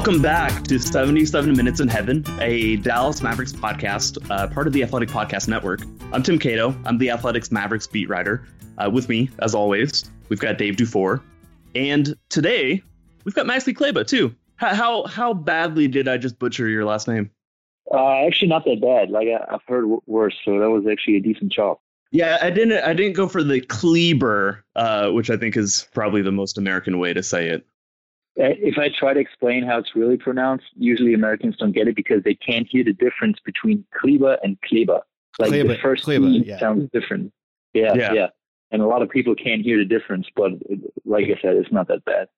[0.00, 4.82] Welcome back to 77 Minutes in Heaven, a Dallas Mavericks podcast, uh, part of the
[4.82, 5.82] Athletic Podcast Network.
[6.14, 6.74] I'm Tim Cato.
[6.86, 8.46] I'm the Athletics Mavericks beat writer.
[8.78, 11.22] Uh, with me, as always, we've got Dave Dufour.
[11.74, 12.82] And today,
[13.24, 14.34] we've got Maxi Kleber, too.
[14.56, 17.30] How, how, how badly did I just butcher your last name?
[17.92, 19.10] Uh, actually, not that bad.
[19.10, 21.76] Like I, have heard worse, so that was actually a decent job.
[22.10, 22.82] Yeah, I didn't.
[22.82, 26.98] I didn't go for the Kleber, uh, which I think is probably the most American
[26.98, 27.66] way to say it.
[28.38, 31.96] Uh, if I try to explain how it's really pronounced, usually Americans don't get it
[31.96, 35.00] because they can't hear the difference between Kleber and Kleber.
[35.38, 36.58] Like Kleber, the first Kleber, yeah.
[36.58, 37.32] sounds different.
[37.74, 38.26] Yeah, yeah, yeah,
[38.70, 40.52] And a lot of people can't hear the difference, but
[41.04, 42.28] like I said, it's not that bad.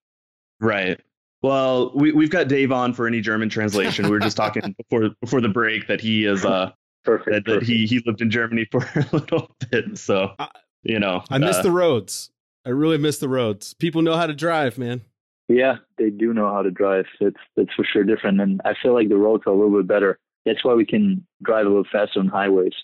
[0.60, 1.00] Right.
[1.42, 4.04] Well, we we've got Dave on for any German translation.
[4.04, 6.70] We were just talking before before the break that he is uh
[7.04, 7.66] perfect, that, perfect.
[7.66, 9.98] he he lived in Germany for a little bit.
[9.98, 10.34] So
[10.82, 12.30] you know, I miss uh, the roads.
[12.64, 13.74] I really miss the roads.
[13.74, 15.02] People know how to drive, man.
[15.48, 17.06] Yeah, they do know how to drive.
[17.20, 19.86] It's that's for sure different, and I feel like the roads are a little bit
[19.86, 20.18] better.
[20.46, 22.74] That's why we can drive a little faster on highways.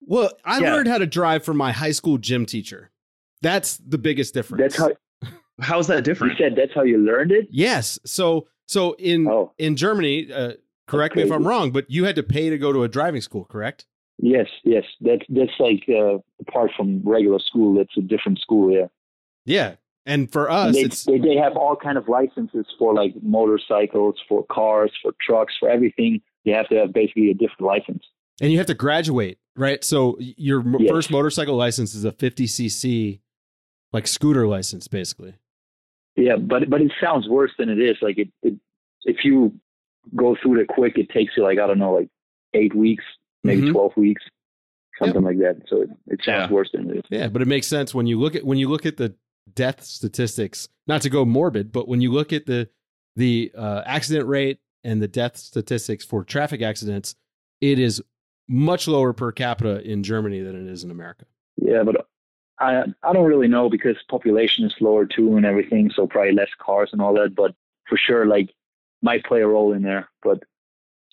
[0.00, 0.72] Well, I yeah.
[0.72, 2.90] learned how to drive from my high school gym teacher.
[3.42, 4.74] That's the biggest difference.
[4.74, 4.90] That's how.
[5.60, 6.38] How's that different?
[6.38, 7.46] You said that's how you learned it.
[7.50, 7.98] Yes.
[8.06, 9.52] So so in oh.
[9.58, 10.52] in Germany, uh,
[10.86, 13.20] correct me if I'm wrong, but you had to pay to go to a driving
[13.20, 13.84] school, correct?
[14.16, 14.84] Yes, yes.
[15.00, 17.74] That's that's like uh, apart from regular school.
[17.74, 18.72] That's a different school.
[18.72, 18.86] Yeah.
[19.44, 19.74] Yeah,
[20.06, 24.16] and for us, they, it's they, they have all kind of licenses for like motorcycles,
[24.28, 26.22] for cars, for trucks, for everything.
[26.44, 28.02] You have to have basically a different license.
[28.40, 29.84] And you have to graduate, right?
[29.84, 30.90] So your yes.
[30.90, 33.20] first motorcycle license is a 50cc,
[33.92, 35.34] like scooter license, basically.
[36.16, 37.96] Yeah, but but it sounds worse than it is.
[38.00, 38.54] Like it, it
[39.04, 39.54] if you
[40.16, 42.08] go through it quick, it takes you like I don't know, like
[42.54, 43.04] eight weeks,
[43.44, 43.72] maybe mm-hmm.
[43.72, 44.22] twelve weeks,
[44.98, 45.24] something yep.
[45.24, 45.62] like that.
[45.68, 46.54] So it, it sounds yeah.
[46.54, 47.02] worse than it is.
[47.10, 49.14] Yeah, but it makes sense when you look at when you look at the
[49.54, 50.68] death statistics.
[50.86, 52.68] Not to go morbid, but when you look at the
[53.16, 57.14] the uh, accident rate and the death statistics for traffic accidents,
[57.60, 58.02] it is
[58.48, 61.24] much lower per capita in Germany than it is in America.
[61.56, 62.06] Yeah, but
[62.58, 66.50] I I don't really know because population is lower too and everything, so probably less
[66.60, 67.34] cars and all that.
[67.34, 67.54] But
[67.88, 68.50] for sure, like
[69.02, 70.42] might play a role in there, but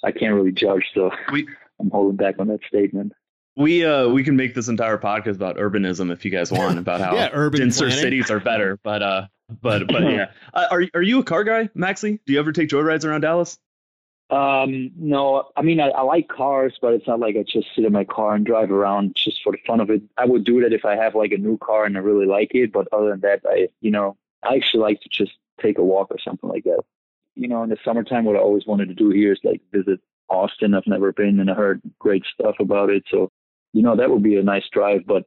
[0.03, 0.85] I can't really judge.
[0.93, 1.47] So we,
[1.79, 3.13] I'm holding back on that statement.
[3.57, 7.01] We uh we can make this entire podcast about urbanism if you guys want about
[7.01, 8.03] how yeah, urban denser planning.
[8.03, 8.79] cities are better.
[8.83, 9.27] But uh
[9.61, 12.19] but but yeah, uh, are are you a car guy, Maxi?
[12.27, 13.57] Do you ever take joyrides around Dallas?
[14.29, 17.83] Um, no, I mean I, I like cars, but it's not like I just sit
[17.83, 20.03] in my car and drive around just for the fun of it.
[20.17, 22.51] I would do that if I have like a new car and I really like
[22.53, 25.83] it, but other than that, I you know I actually like to just take a
[25.83, 26.83] walk or something like that.
[27.33, 29.99] You know, in the summertime, what I always wanted to do here is like visit
[30.29, 30.75] Austin.
[30.75, 33.03] I've never been, and I heard great stuff about it.
[33.09, 33.31] So
[33.73, 35.23] you know, that would be a nice drive, but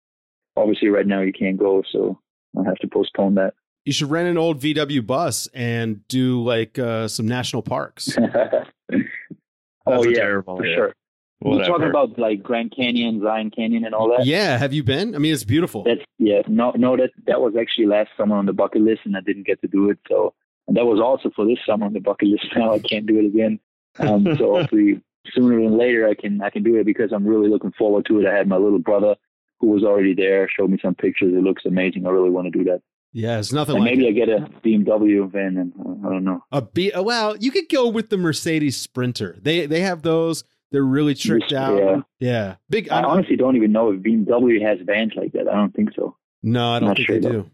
[0.56, 2.18] obviously right now you can't go, so
[2.58, 3.54] I have to postpone that.
[3.84, 8.16] You should rent an old VW bus and do like uh, some national parks.
[9.86, 10.74] oh yeah, terrible, for yeah.
[10.74, 10.94] sure.
[11.38, 11.64] Whatever.
[11.64, 14.26] You're talking about like Grand Canyon, Zion Canyon, and all that.
[14.26, 15.14] Yeah, have you been?
[15.14, 15.84] I mean, it's beautiful.
[15.84, 16.42] That's yeah.
[16.46, 19.46] No, no, that that was actually last summer on the bucket list, and I didn't
[19.46, 19.98] get to do it.
[20.06, 20.34] So
[20.68, 22.46] and that was also for this summer on the bucket list.
[22.56, 23.58] Now I can't do it again.
[23.98, 25.02] Um, so hopefully
[25.34, 28.20] sooner than later I can I can do it because I'm really looking forward to
[28.20, 28.26] it.
[28.26, 29.16] I had my little brother
[29.60, 31.34] who was already there, showed me some pictures.
[31.34, 32.06] It looks amazing.
[32.06, 32.80] I really want to do that.
[33.12, 34.22] Yeah, it's nothing and like maybe it.
[34.22, 36.44] I get a BMW van and uh, I don't know.
[36.52, 39.38] A B uh, well, you could go with the Mercedes Sprinter.
[39.40, 40.44] They they have those.
[40.70, 41.78] They're really tricked out.
[41.78, 42.00] Yeah.
[42.20, 42.54] Yeah.
[42.68, 45.48] Big I, I honestly don't even know if BMW has vans like that.
[45.48, 46.16] I don't think so.
[46.44, 47.50] No, I don't think sure they do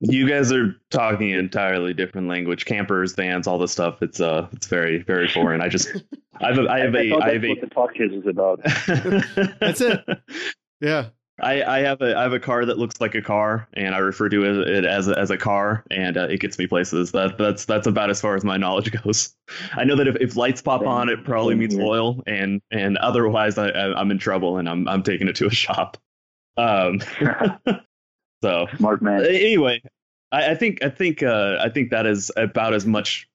[0.00, 2.64] you guys are talking entirely different language.
[2.64, 4.02] Campers, vans, all this stuff.
[4.02, 5.60] It's uh, it's very, very foreign.
[5.60, 5.88] I just,
[6.40, 7.48] I have a, I have a, I have a.
[7.48, 8.60] What the podcast is about.
[9.60, 10.04] that's it.
[10.80, 11.06] Yeah.
[11.40, 13.98] I, I have a I have a car that looks like a car, and I
[13.98, 17.12] refer to it as a, as a car, and uh, it gets me places.
[17.12, 19.36] That that's that's about as far as my knowledge goes.
[19.72, 23.56] I know that if, if lights pop on, it probably means oil, and and otherwise
[23.56, 25.96] I, I'm in trouble, and I'm I'm taking it to a shop.
[26.56, 27.00] Um,
[28.42, 29.24] so smart man.
[29.24, 29.82] Anyway,
[30.32, 33.28] I, I think I think uh, I think that is about as much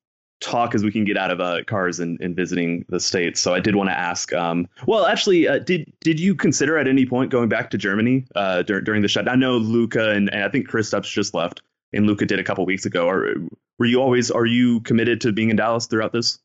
[0.44, 3.40] talk as we can get out of uh, cars and, and visiting the states.
[3.40, 4.34] So I did want to ask.
[4.34, 8.26] Um, well, actually, uh, did did you consider at any point going back to Germany
[8.36, 9.34] uh, dur- during the shutdown?
[9.34, 11.62] I know Luka and, and I think Chris Kristaps just left,
[11.94, 13.08] and Luka did a couple weeks ago.
[13.08, 13.34] Or
[13.80, 16.40] were you always are you committed to being in Dallas throughout this?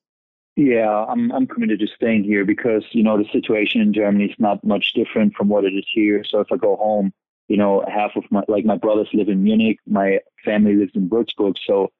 [0.56, 4.36] Yeah, I'm I'm committed to staying here because you know the situation in Germany is
[4.38, 6.24] not much different from what it is here.
[6.28, 7.12] So if I go home,
[7.48, 11.08] you know, half of my like my brothers live in Munich, my family lives in
[11.08, 11.90] Würzburg, so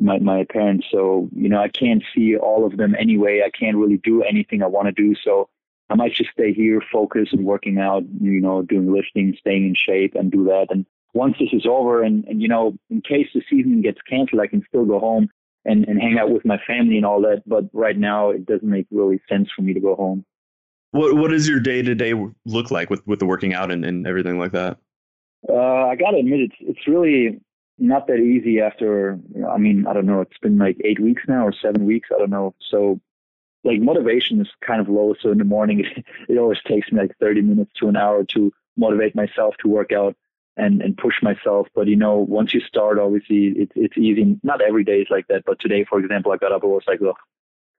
[0.00, 3.42] my my parents, so you know, I can't see all of them anyway.
[3.44, 5.48] I can't really do anything I want to do, so
[5.90, 9.74] I might just stay here, focus and working out, you know, doing lifting, staying in
[9.74, 10.66] shape, and do that.
[10.70, 10.84] And
[11.14, 14.46] once this is over, and and you know, in case the season gets canceled, I
[14.46, 15.30] can still go home
[15.64, 17.42] and, and hang out with my family and all that.
[17.46, 20.24] But right now, it doesn't make really sense for me to go home.
[20.90, 22.12] What What does your day to day
[22.44, 24.78] look like with with the working out and, and everything like that?
[25.48, 27.40] Uh, I gotta admit, it's it's really
[27.78, 28.60] not that easy.
[28.60, 29.18] After
[29.48, 30.20] I mean, I don't know.
[30.20, 32.08] It's been like eight weeks now or seven weeks.
[32.14, 32.54] I don't know.
[32.70, 33.00] So
[33.64, 35.14] like motivation is kind of low.
[35.20, 38.24] So in the morning, it, it always takes me like 30 minutes to an hour
[38.24, 40.16] to motivate myself to work out
[40.56, 41.68] and, and push myself.
[41.74, 44.38] But you know, once you start, obviously it's, it's easy.
[44.42, 45.44] Not every day is like that.
[45.44, 47.18] But today, for example, I got up and was like, look,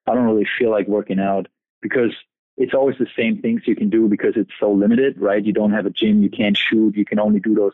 [0.08, 1.48] I don't really feel like working out
[1.82, 2.14] because
[2.60, 5.44] it's always the same things you can do because it's so limited, right?
[5.44, 7.72] You don't have a gym, you can't shoot, you can only do those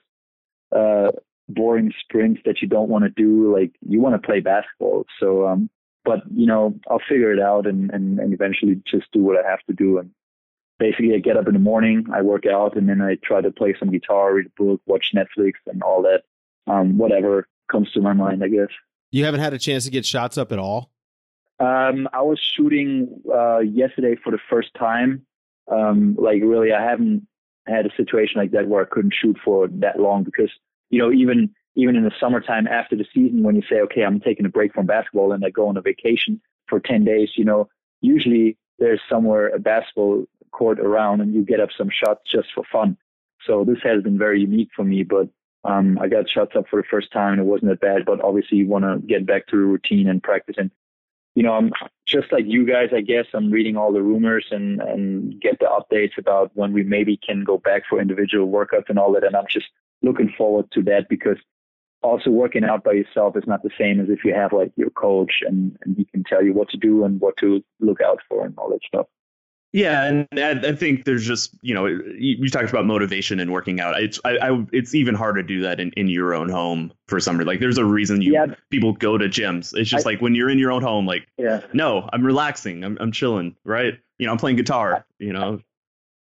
[0.73, 1.11] uh,
[1.49, 3.51] boring sprints that you don't want to do.
[3.51, 5.07] Like you want to play basketball.
[5.19, 5.71] So, um,
[6.05, 9.49] but you know, I'll figure it out and, and, and eventually just do what I
[9.49, 9.97] have to do.
[9.97, 10.11] And
[10.77, 13.51] basically I get up in the morning, I work out and then I try to
[13.51, 16.21] play some guitar, read a book, watch Netflix and all that.
[16.71, 18.69] Um, whatever comes to my mind, I guess.
[19.09, 20.91] You haven't had a chance to get shots up at all?
[21.60, 25.25] Um, I was shooting uh, yesterday for the first time.
[25.72, 27.28] Um, like really, I haven't
[27.68, 30.52] had a situation like that where I couldn't shoot for that long because
[30.90, 34.19] you know even even in the summertime after the season when you say okay I'm
[34.19, 37.46] taking a break from basketball and I go on a vacation for ten days, you
[37.46, 37.68] know
[38.02, 42.63] usually there's somewhere a basketball court around and you get up some shots just for
[42.72, 42.98] fun.
[43.46, 45.28] So this has been very unique for me, but
[45.63, 48.06] um, I got shots up for the first time and it wasn't that bad.
[48.06, 50.56] But obviously, you want to get back to routine and practice.
[50.57, 50.72] And
[51.35, 51.71] you know, I'm
[52.07, 52.89] just like you guys.
[52.95, 56.83] I guess I'm reading all the rumors and and get the updates about when we
[56.83, 59.25] maybe can go back for individual workouts and all that.
[59.25, 59.67] And I'm just
[60.01, 61.37] looking forward to that because
[62.01, 64.91] also working out by yourself is not the same as if you have like your
[64.91, 68.19] coach and, and he can tell you what to do and what to look out
[68.29, 69.07] for and all that stuff.
[69.75, 74.01] Yeah, and I think there's just you know you, talked about motivation and working out.
[74.01, 77.19] It's I, I, it's even harder to do that in, in your own home for
[77.19, 77.48] some reason.
[77.48, 78.45] Like there's a reason you yeah.
[78.69, 79.75] people go to gyms.
[79.75, 81.60] It's just I, like when you're in your own home, like yeah.
[81.74, 84.00] no, I'm relaxing, I'm I'm chilling, right?
[84.18, 85.06] You know, I'm playing guitar.
[85.19, 85.60] You know,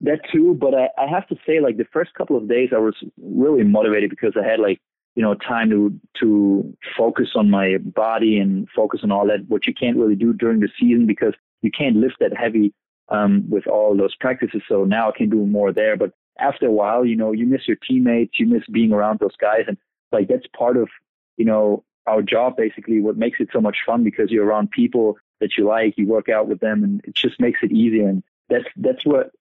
[0.01, 0.53] that too.
[0.59, 3.63] But I, I have to say, like the first couple of days, I was really
[3.63, 4.81] motivated because I had like
[5.15, 9.67] you know time to to focus on my body and focus on all that, what
[9.67, 12.73] you can't really do during the season because you can't lift that heavy
[13.09, 14.61] um, with all those practices.
[14.67, 15.95] So now I can do more there.
[15.95, 19.35] But after a while, you know, you miss your teammates, you miss being around those
[19.39, 19.77] guys, and
[20.11, 20.89] like that's part of
[21.37, 23.01] you know our job basically.
[23.01, 26.29] What makes it so much fun because you're around people that you like, you work
[26.29, 28.07] out with them, and it just makes it easier.
[28.07, 29.31] And that's that's what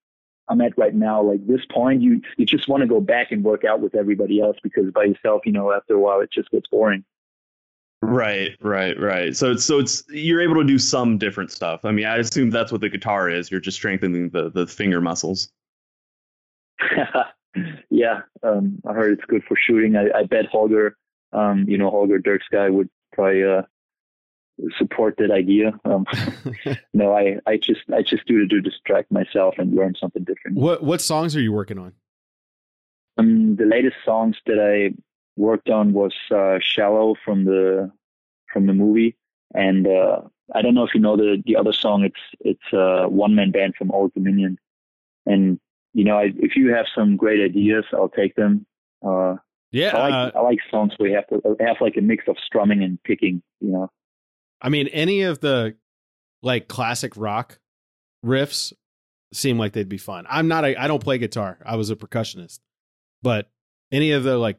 [0.48, 1.22] I'm at right now.
[1.22, 4.40] Like this point, you you just want to go back and work out with everybody
[4.40, 7.04] else because by yourself, you know, after a while, it just gets boring.
[8.02, 9.34] Right, right, right.
[9.34, 11.84] So it's so it's you're able to do some different stuff.
[11.84, 13.50] I mean, I assume that's what the guitar is.
[13.50, 15.50] You're just strengthening the the finger muscles.
[17.90, 19.96] yeah, um, I heard it's good for shooting.
[19.96, 20.96] I, I bet Holger,
[21.32, 23.62] um, you know, Holger Dirks guy would probably uh,
[24.78, 25.72] support that idea.
[25.84, 26.04] Um,
[26.94, 30.58] no, I, I just I just do it to distract myself and learn something different.
[30.58, 31.92] What what songs are you working on?
[33.18, 34.94] Um, the latest songs that I
[35.36, 37.90] worked on was uh, "Shallow" from the
[38.52, 39.16] from the movie,
[39.54, 40.22] and uh,
[40.54, 42.04] I don't know if you know the the other song.
[42.04, 44.58] It's it's a one man band from Old Dominion,
[45.26, 45.58] and
[45.92, 48.66] you know I, if you have some great ideas, I'll take them.
[49.06, 49.36] Uh,
[49.72, 52.24] yeah, I like, uh, I like songs where you have to have like a mix
[52.28, 53.42] of strumming and picking.
[53.60, 53.90] You know,
[54.60, 55.76] I mean, any of the
[56.42, 57.58] like classic rock
[58.24, 58.72] riffs
[59.32, 60.26] seem like they'd be fun.
[60.28, 61.58] I'm not a I don't play guitar.
[61.64, 62.60] I was a percussionist.
[63.22, 63.50] But
[63.90, 64.58] any of the like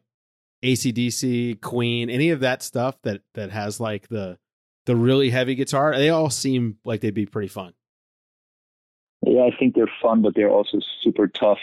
[0.64, 4.38] AC/DC, Queen, any of that stuff that that has like the
[4.86, 7.74] the really heavy guitar, they all seem like they'd be pretty fun.
[9.22, 11.60] Yeah, I think they're fun, but they're also super tough.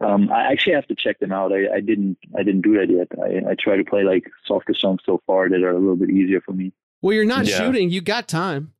[0.00, 1.52] Um, I actually have to check them out.
[1.52, 3.08] I, I didn't I didn't do that yet.
[3.22, 6.10] I, I try to play like softer songs so far that are a little bit
[6.10, 6.72] easier for me.
[7.02, 7.58] Well, you're not yeah.
[7.58, 7.90] shooting.
[7.90, 8.72] You got time.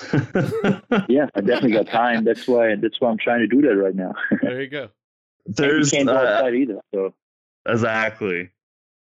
[1.08, 2.24] yeah, I definitely got time.
[2.24, 4.14] That's why that's why I'm trying to do that right now.
[4.42, 4.88] there you go.
[5.46, 6.80] There's you can't go uh, outside either.
[6.94, 7.14] So
[7.66, 8.50] exactly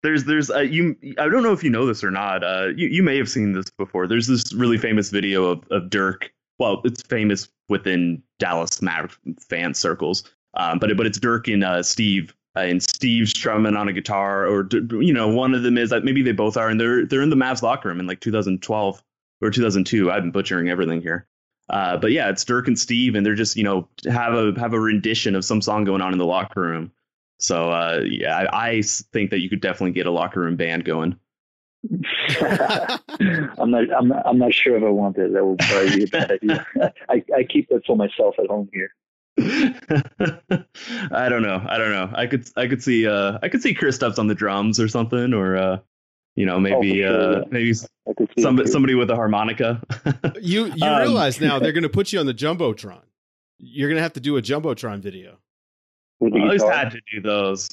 [0.03, 2.45] there's there's uh, you I don't know if you know this or not.
[2.45, 4.07] Uh, you you may have seen this before.
[4.07, 6.33] There's this really famous video of of Dirk.
[6.59, 10.25] Well, it's famous within Dallas Maverick fan circles.
[10.55, 14.47] Um, but but it's Dirk and uh, Steve uh, and Steve strumming on a guitar,
[14.47, 17.23] or you know, one of them is uh, maybe they both are, and they're they're
[17.23, 19.03] in the Mavs locker room in like 2012
[19.43, 20.11] or 2002.
[20.11, 21.27] I've been butchering everything here.
[21.69, 24.73] Uh, but yeah, it's Dirk and Steve, and they're just you know have a have
[24.73, 26.93] a rendition of some song going on in the locker room.
[27.39, 30.85] So uh, yeah, I, I, think that you could definitely get a locker room band
[30.85, 31.19] going.
[32.41, 33.85] I'm not.
[33.97, 34.23] I'm not.
[34.27, 35.33] I'm not sure if I want that.
[35.33, 36.67] That would probably be a bad idea.
[37.09, 38.91] I, I keep that for myself at home here.
[41.13, 41.63] I don't know.
[41.69, 42.11] I don't know.
[42.15, 42.49] I could.
[42.57, 43.07] I could see.
[43.07, 45.79] Uh, I could see Kristaps on the drums or something, or uh,
[46.37, 47.45] You know, maybe Oh, sure, uh, yeah.
[47.51, 47.73] maybe
[48.09, 49.81] I could see it somebody somebody with a harmonica.
[50.41, 53.03] You you Um, realize now they're going to put you on the jumbotron.
[53.59, 55.39] You're going to have to do a jumbotron video.
[56.21, 56.77] With the I always guitar.
[56.77, 57.69] had to do those.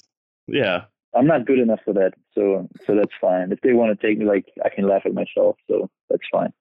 [0.47, 0.85] Yeah.
[1.15, 3.51] I'm not good enough for that, so so that's fine.
[3.51, 6.51] If they want to take me, like I can laugh at myself, so that's fine.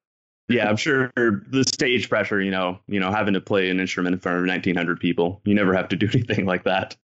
[0.49, 4.12] Yeah, I'm sure the stage pressure, you know, you know, having to play an instrument
[4.12, 6.97] in front of 1900 people, you never have to do anything like that.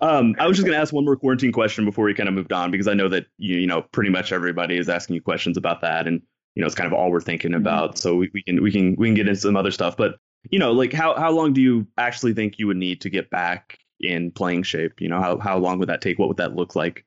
[0.00, 2.34] Um, I was just going to ask one more quarantine question before we kind of
[2.34, 5.20] moved on, because I know that you, you know, pretty much everybody is asking you
[5.20, 6.22] questions about that, and
[6.54, 7.98] you know, it's kind of all we're thinking about.
[7.98, 10.16] So we, we can we can we can get into some other stuff, but
[10.50, 13.28] you know, like how how long do you actually think you would need to get
[13.30, 15.00] back in playing shape?
[15.00, 16.18] You know, how how long would that take?
[16.18, 17.04] What would that look like?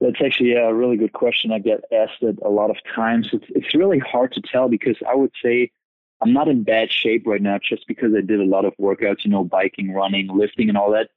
[0.00, 1.50] That's actually a really good question.
[1.50, 3.30] I get asked it a lot of times.
[3.32, 5.70] It's it's really hard to tell because I would say
[6.20, 9.24] I'm not in bad shape right now just because I did a lot of workouts,
[9.24, 11.10] you know, biking, running, lifting, and all that.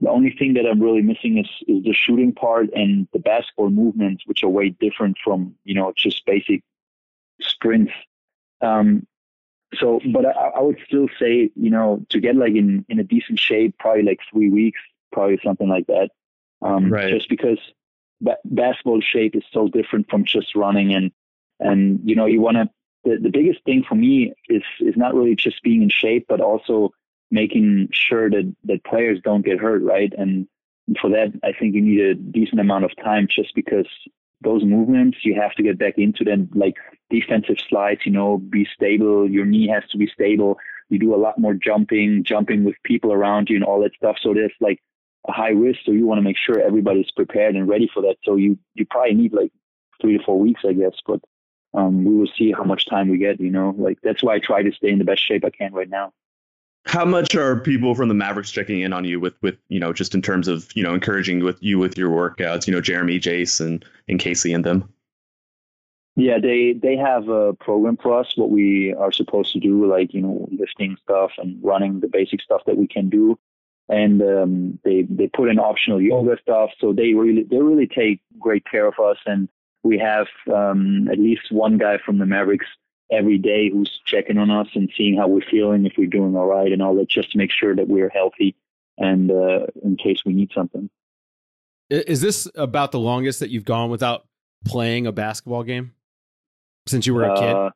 [0.00, 3.70] The only thing that I'm really missing is is the shooting part and the basketball
[3.70, 6.62] movements, which are way different from you know just basic
[7.40, 7.92] sprints.
[8.60, 9.06] Um,
[9.78, 13.04] so, but I, I would still say you know to get like in in a
[13.04, 14.80] decent shape, probably like three weeks,
[15.12, 16.10] probably something like that.
[16.60, 17.12] Um, Right.
[17.12, 17.58] Just because
[18.22, 21.10] ba- basketball shape is so different from just running and
[21.60, 22.68] and you know you want to
[23.04, 26.40] the, the biggest thing for me is is not really just being in shape but
[26.40, 26.90] also
[27.30, 30.46] making sure that that players don't get hurt right and
[31.00, 33.86] for that i think you need a decent amount of time just because
[34.42, 36.76] those movements you have to get back into them like
[37.10, 40.58] defensive slides you know be stable your knee has to be stable.
[40.88, 44.16] You do a lot more jumping jumping with people around you and all that stuff.
[44.20, 44.78] So there's like
[45.26, 45.80] a high risk.
[45.84, 48.16] So you want to make sure everybody's prepared and ready for that.
[48.24, 49.52] So you you probably need like
[50.00, 50.94] three to four weeks i guess.
[51.06, 51.20] But
[51.74, 53.74] um, we will see how much time we get you know.
[53.76, 56.12] Like that's why i try to stay in the best shape i can right now
[56.84, 59.92] How much are people from the Mavericks checking in on you with with you know
[59.92, 62.66] just in terms of you know encouraging with you with your workouts?
[62.66, 64.88] You know, Jeremy, Jace, and and Casey and them.
[66.16, 70.12] yeah they they have a program for us what we are supposed to do like
[70.12, 73.38] you know lifting stuff and running the basic stuff that we can do
[73.88, 78.20] and um, they they put in optional yoga stuff so they really they really take
[78.38, 79.48] great care of us and
[79.82, 82.66] we have um, at least one guy from the mavericks
[83.12, 86.46] every day who's checking on us and seeing how we're feeling if we're doing all
[86.46, 88.54] right and all that just to make sure that we're healthy
[88.98, 90.88] and uh, in case we need something
[91.90, 94.26] Is this about the longest that you've gone without
[94.64, 95.92] playing a basketball game
[96.86, 97.54] since you were a kid?
[97.54, 97.70] Uh,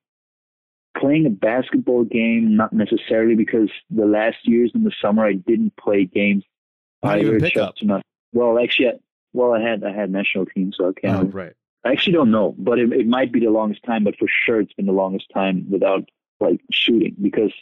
[0.99, 5.77] playing a basketball game, not necessarily because the last years in the summer I didn't
[5.77, 6.45] play games.
[7.03, 7.75] Not even either, pickup.
[7.77, 8.03] just not-
[8.33, 8.99] well, actually, I-
[9.35, 11.35] well, I had I had national team, so I Oh, can't.
[11.35, 11.53] right.
[11.87, 14.05] I actually don't know, but it, it might be the longest time.
[14.05, 16.09] But for sure, it's been the longest time without
[16.41, 17.53] like shooting because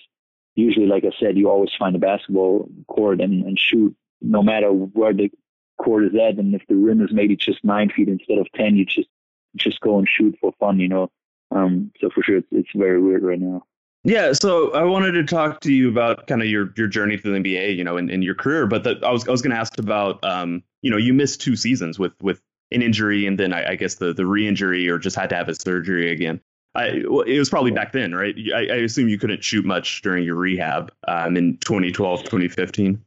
[0.55, 4.73] usually, like I said, you always find a basketball court and, and shoot no matter
[4.73, 5.31] where the
[5.79, 6.39] court is at.
[6.39, 9.09] And if the rim is maybe just nine feet instead of ten, you just
[9.57, 11.11] just go and shoot for fun, you know.
[11.51, 13.65] Um, so for sure, it's, it's very weird right now.
[14.07, 17.33] Yeah, so I wanted to talk to you about kind of your your journey through
[17.33, 18.67] the NBA, you know, and your career.
[18.67, 21.41] But the, I was I was going to ask about, um, you know, you missed
[21.41, 22.41] two seasons with with
[22.75, 25.49] an injury, and then I, I guess the the re-injury, or just had to have
[25.49, 26.41] a surgery again.
[26.75, 26.87] I
[27.27, 28.35] it was probably back then, right?
[28.55, 33.03] I, I assume you couldn't shoot much during your rehab um, in 2012, 2015.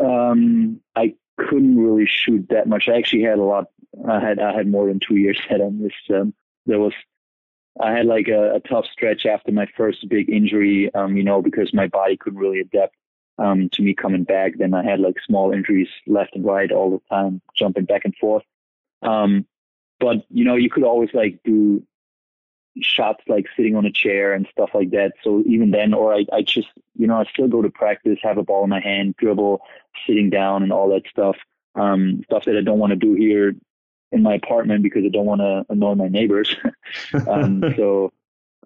[0.00, 2.88] Um, I couldn't really shoot that much.
[2.88, 3.66] I actually had a lot.
[4.08, 6.16] I had I had more than two years that on this.
[6.16, 6.34] Um,
[6.66, 6.94] there was
[7.80, 10.94] I had like a, a tough stretch after my first big injury.
[10.94, 12.94] Um, you know, because my body couldn't really adapt
[13.38, 14.52] um, to me coming back.
[14.58, 18.14] Then I had like small injuries left and right all the time, jumping back and
[18.16, 18.44] forth.
[19.04, 19.46] Um,
[20.00, 21.86] but you know, you could always like do
[22.80, 25.12] shots like sitting on a chair and stuff like that.
[25.22, 28.38] So even then, or I, I just, you know, I still go to practice, have
[28.38, 29.60] a ball in my hand, dribble,
[30.06, 31.36] sitting down and all that stuff.
[31.76, 33.54] Um, stuff that I don't want to do here
[34.12, 36.54] in my apartment because I don't want to annoy my neighbors.
[37.28, 38.12] um, so,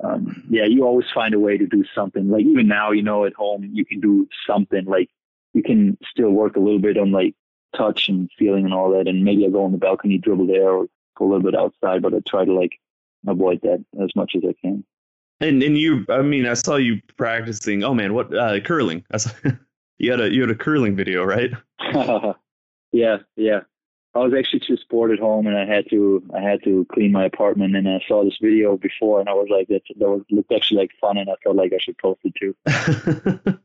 [0.03, 2.29] um, yeah, you always find a way to do something.
[2.31, 4.85] Like even now, you know, at home, you can do something.
[4.85, 5.11] Like
[5.55, 7.35] you can still work a little bit on like
[7.77, 9.09] touch and feeling and all that.
[9.09, 12.03] And maybe I go on the balcony, dribble there, or go a little bit outside.
[12.03, 12.79] But I try to like
[13.27, 14.85] avoid that as much as I can.
[15.41, 17.85] And and you, I mean, I saw you practicing.
[17.85, 19.05] Oh man, what uh, curling?
[19.13, 19.31] I saw,
[19.99, 21.51] you had a you had a curling video, right?
[22.93, 23.61] yeah, yeah.
[24.19, 27.13] I was actually just bored at home, and I had to I had to clean
[27.13, 30.23] my apartment, and I saw this video before, and I was like, that that was
[30.31, 33.59] looked actually like fun, and I felt like I should post it too.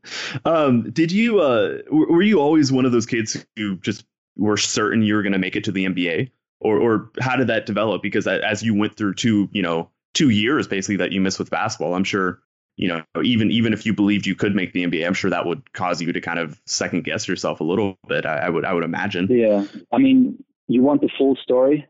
[0.44, 4.04] um, did you uh, were you always one of those kids who just
[4.36, 6.30] were certain you were going to make it to the NBA,
[6.60, 8.02] or or how did that develop?
[8.02, 11.50] Because as you went through two, you know, two years basically that you missed with
[11.50, 12.40] basketball, I'm sure
[12.76, 15.46] you know even even if you believed you could make the NBA, I'm sure that
[15.46, 18.26] would cause you to kind of second guess yourself a little bit.
[18.26, 19.28] I, I would I would imagine.
[19.30, 21.86] Yeah, I mean, you want the full story,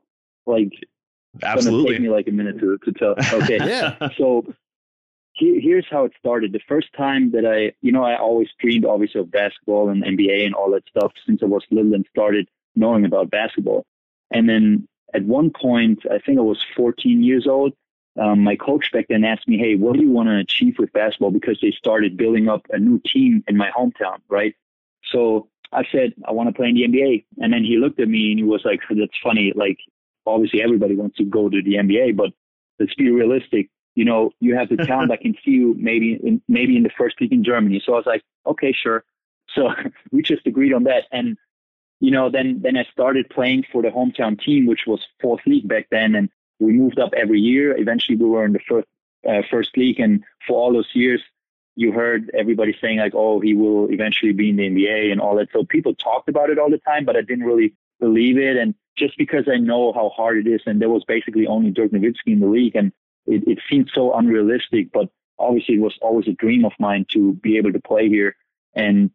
[0.47, 0.73] like
[1.43, 1.95] Absolutely.
[1.95, 3.15] Take me like a minute to, to tell.
[3.43, 3.57] Okay.
[3.67, 4.09] yeah.
[4.17, 4.45] So
[5.33, 6.53] here, here's how it started.
[6.53, 10.45] The first time that I, you know, I always dreamed obviously of basketball and NBA
[10.47, 13.85] and all that stuff since I was little and started knowing about basketball.
[14.31, 17.73] And then at one point, I think I was 14 years old.
[18.17, 20.93] Um, my coach back then asked me, "Hey, what do you want to achieve with
[20.93, 24.55] basketball?" Because they started building up a new team in my hometown, right?
[25.11, 28.09] So I said, "I want to play in the NBA." And then he looked at
[28.09, 29.53] me and he was like, "That's funny.
[29.55, 29.79] Like,
[30.27, 32.31] obviously everybody wants to go to the NBA, but
[32.79, 33.69] let's be realistic.
[33.97, 35.13] You know, you have the talent.
[35.13, 37.97] I can see you maybe in, maybe in the first league in Germany." So I
[37.97, 39.05] was like, "Okay, sure."
[39.55, 39.71] So
[40.13, 41.37] we just agreed on that, and
[42.01, 45.67] you know, then then I started playing for the hometown team, which was fourth league
[45.67, 46.29] back then, and
[46.61, 47.77] we moved up every year.
[47.77, 48.89] Eventually, we were in the first
[49.29, 51.23] uh, first league, and for all those years,
[51.77, 55.37] you heard everybody saying like, "Oh, he will eventually be in the NBA" and all
[55.37, 55.49] that.
[55.53, 58.57] So people talked about it all the time, but I didn't really believe it.
[58.57, 61.91] And just because I know how hard it is, and there was basically only Dirk
[61.91, 62.93] Nowitzki in the league, and
[63.27, 64.93] it, it seemed so unrealistic.
[64.93, 65.09] But
[65.39, 68.37] obviously, it was always a dream of mine to be able to play here.
[68.75, 69.11] And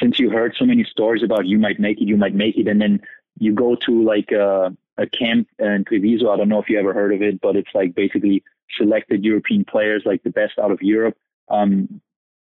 [0.00, 2.68] since you heard so many stories about you might make it, you might make it,
[2.68, 3.00] and then
[3.38, 6.30] you go to like a, a camp in Treviso.
[6.30, 8.44] I don't know if you ever heard of it, but it's like basically
[8.76, 11.16] selected European players, like the best out of Europe.
[11.48, 12.00] Um,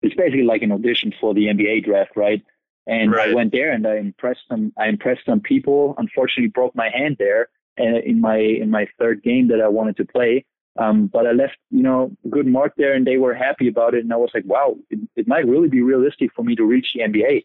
[0.02, 2.42] it's basically like an audition for the NBA draft, right?
[2.86, 3.30] And right.
[3.30, 4.72] I went there and I impressed some.
[4.78, 5.94] I impressed some people.
[5.98, 7.48] Unfortunately, broke my hand there
[7.80, 10.44] uh, in my in my third game that I wanted to play.
[10.78, 13.94] Um, but I left, you know, a good mark there, and they were happy about
[13.94, 14.04] it.
[14.04, 16.94] And I was like, wow, it, it might really be realistic for me to reach
[16.94, 17.44] the NBA.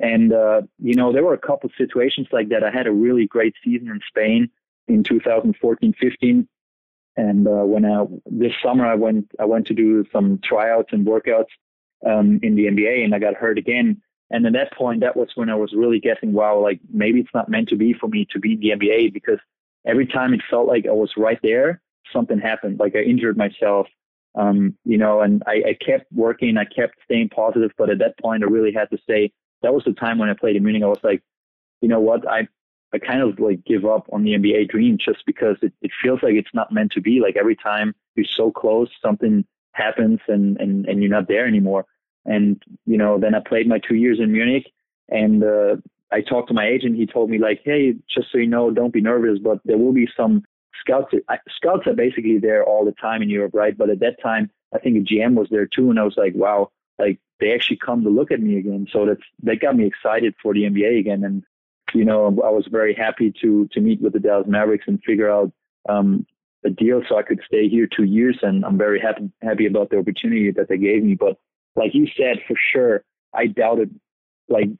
[0.00, 2.62] And uh, you know, there were a couple situations like that.
[2.62, 4.50] I had a really great season in Spain
[4.86, 6.46] in 2014-15,
[7.16, 11.06] and uh, when I this summer I went I went to do some tryouts and
[11.06, 11.50] workouts
[12.06, 14.00] um, in the NBA, and I got hurt again.
[14.30, 17.34] And at that point, that was when I was really guessing, wow, like maybe it's
[17.34, 19.38] not meant to be for me to be in the NBA because
[19.86, 21.80] every time it felt like I was right there,
[22.12, 22.78] something happened.
[22.78, 23.86] Like I injured myself,
[24.34, 27.70] um, you know, and I, I kept working, I kept staying positive.
[27.78, 30.34] But at that point, I really had to say that was the time when I
[30.34, 30.82] played in Munich.
[30.82, 31.22] I was like,
[31.80, 32.48] you know what, I
[32.92, 36.20] I kind of like give up on the NBA dream just because it, it feels
[36.22, 37.20] like it's not meant to be.
[37.20, 41.84] Like every time you're so close, something happens and, and, and you're not there anymore.
[42.24, 44.72] And, you know, then I played my two years in Munich
[45.08, 45.76] and uh,
[46.10, 46.96] I talked to my agent.
[46.96, 49.92] He told me like, hey, just so you know, don't be nervous, but there will
[49.92, 50.42] be some
[50.80, 51.12] scouts.
[51.56, 53.76] Scouts are basically there all the time in Europe, right?
[53.76, 56.34] But at that time, I think a GM was there too, and I was like,
[56.34, 58.86] wow, like they actually come to look at me again.
[58.92, 61.44] So that's that got me excited for the NBA again, and
[61.94, 65.30] you know, I was very happy to to meet with the Dallas Mavericks and figure
[65.30, 65.52] out
[65.88, 66.26] um,
[66.64, 69.90] a deal so I could stay here two years, and I'm very happy happy about
[69.90, 71.14] the opportunity that they gave me.
[71.14, 71.38] But
[71.76, 73.98] like you said, for sure, I doubted
[74.48, 74.70] like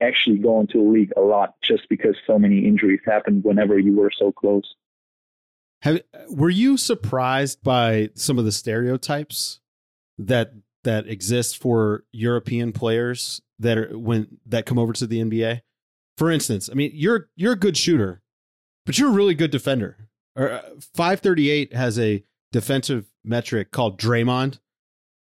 [0.00, 3.96] actually going to a league a lot just because so many injuries happened whenever you
[3.96, 4.74] were so close.
[5.82, 9.60] Have were you surprised by some of the stereotypes
[10.18, 10.52] that
[10.88, 15.60] that exist for European players that are when that come over to the NBA?
[16.16, 18.22] For instance, I mean, you're you're a good shooter,
[18.86, 20.08] but you're a really good defender.
[20.34, 20.62] Or uh,
[20.94, 24.60] 538 has a defensive metric called Draymond,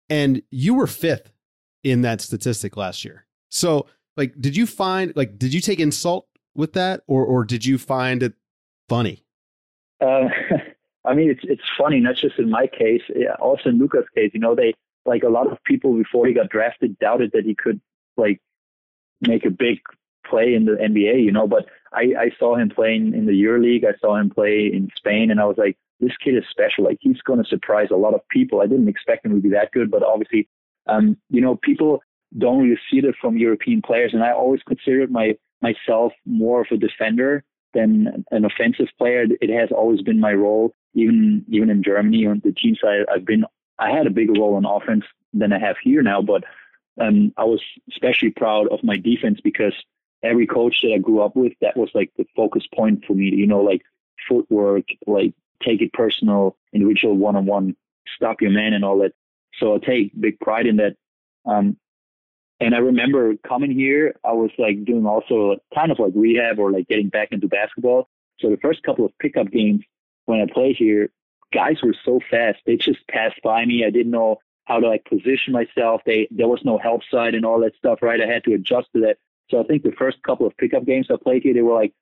[0.09, 1.31] and you were fifth
[1.85, 3.25] in that statistic last year.
[3.49, 3.87] So,
[4.17, 7.77] like, did you find like did you take insult with that, or or did you
[7.77, 8.33] find it
[8.89, 9.23] funny?
[10.01, 10.27] Uh,
[11.05, 13.03] I mean, it's it's funny, not just in my case,
[13.39, 14.31] also in Luka's case.
[14.33, 14.73] You know, they
[15.05, 17.79] like a lot of people before he got drafted doubted that he could
[18.17, 18.41] like
[19.21, 19.79] make a big
[20.27, 21.23] play in the NBA.
[21.23, 23.85] You know, but I I saw him playing in the EuroLeague.
[23.85, 26.83] I saw him play in Spain, and I was like, this kid is special.
[26.83, 28.61] Like he's going to surprise a lot of people.
[28.61, 30.47] I didn't expect him to be that good, but obviously,
[30.87, 32.01] um, you know, people
[32.37, 36.67] don't really see it from European players, and I always considered my myself more of
[36.71, 39.25] a defender than an offensive player.
[39.41, 43.25] It has always been my role, even even in Germany on the teams I, I've
[43.25, 43.45] been.
[43.79, 46.43] I had a bigger role on offense than I have here now, but
[46.99, 47.61] um, I was
[47.91, 49.73] especially proud of my defense because
[50.23, 53.25] every coach that I grew up with, that was like the focus point for me.
[53.25, 53.81] You know, like
[54.27, 57.75] footwork, like take it personal, individual one on one,
[58.15, 59.13] stop your man, and all that.
[59.59, 60.95] So I take big pride in that.
[61.45, 61.77] Um,
[62.59, 66.71] and I remember coming here, I was like doing also kind of like rehab or
[66.71, 68.07] like getting back into basketball.
[68.39, 69.83] So the first couple of pickup games
[70.25, 71.09] when I played here,
[71.55, 72.59] guys were so fast.
[72.65, 73.85] They just passed by me.
[73.85, 76.01] I didn't know how to like position myself.
[76.05, 78.19] They there was no help side and all that stuff, right?
[78.21, 79.17] I had to adjust to that.
[79.49, 81.93] So I think the first couple of pickup games I played here, they were like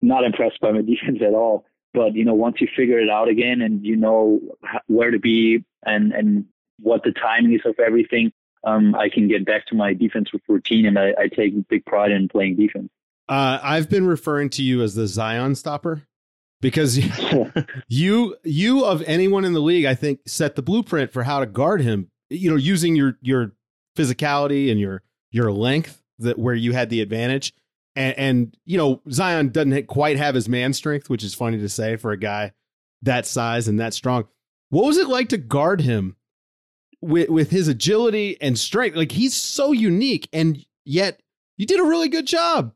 [0.00, 1.66] not impressed by my defense at all.
[1.92, 4.40] But you know, once you figure it out again and you know
[4.86, 6.46] where to be and and
[6.80, 8.32] what the timing is of everything,
[8.64, 12.10] um, I can get back to my defensive routine, and I, I take big pride
[12.10, 12.88] in playing defense.
[13.28, 16.02] Uh, I've been referring to you as the Zion stopper
[16.60, 16.98] because
[17.88, 21.46] you you of anyone in the league, I think, set the blueprint for how to
[21.46, 22.10] guard him.
[22.30, 23.52] You know, using your your
[23.96, 27.52] physicality and your your length that where you had the advantage.
[27.96, 31.68] And, and you know, Zion doesn't quite have his man strength, which is funny to
[31.68, 32.52] say for a guy
[33.02, 34.26] that size and that strong.
[34.70, 36.16] What was it like to guard him
[37.00, 38.96] with with his agility and strength?
[38.96, 41.20] Like he's so unique, and yet
[41.56, 42.72] you did a really good job.